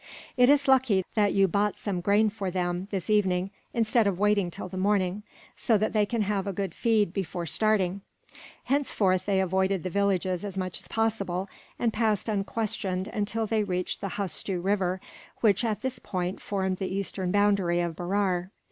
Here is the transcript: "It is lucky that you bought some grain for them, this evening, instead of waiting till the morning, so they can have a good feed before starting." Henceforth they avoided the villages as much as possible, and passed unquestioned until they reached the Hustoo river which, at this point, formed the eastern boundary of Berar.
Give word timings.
"It 0.35 0.49
is 0.49 0.67
lucky 0.67 1.05
that 1.13 1.33
you 1.35 1.47
bought 1.47 1.77
some 1.77 2.01
grain 2.01 2.31
for 2.31 2.49
them, 2.49 2.87
this 2.89 3.07
evening, 3.07 3.51
instead 3.71 4.07
of 4.07 4.17
waiting 4.17 4.49
till 4.49 4.67
the 4.67 4.75
morning, 4.75 5.21
so 5.55 5.77
they 5.77 6.07
can 6.07 6.23
have 6.23 6.47
a 6.47 6.53
good 6.53 6.73
feed 6.73 7.13
before 7.13 7.45
starting." 7.45 8.01
Henceforth 8.63 9.27
they 9.27 9.39
avoided 9.39 9.83
the 9.83 9.91
villages 9.91 10.43
as 10.43 10.57
much 10.57 10.79
as 10.79 10.87
possible, 10.87 11.47
and 11.77 11.93
passed 11.93 12.27
unquestioned 12.27 13.09
until 13.09 13.45
they 13.45 13.63
reached 13.63 14.01
the 14.01 14.15
Hustoo 14.17 14.59
river 14.59 14.99
which, 15.41 15.63
at 15.63 15.81
this 15.81 15.99
point, 15.99 16.41
formed 16.41 16.77
the 16.77 16.91
eastern 16.91 17.29
boundary 17.29 17.79
of 17.79 17.95
Berar. 17.95 18.49